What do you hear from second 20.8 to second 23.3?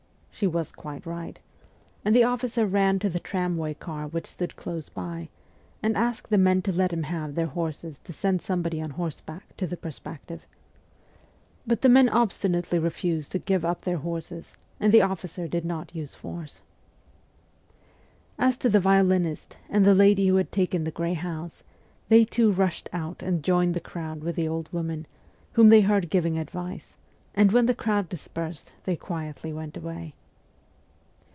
the grey house, they too rushed out